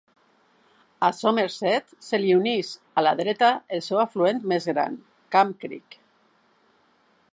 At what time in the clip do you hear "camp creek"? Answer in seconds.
5.37-6.01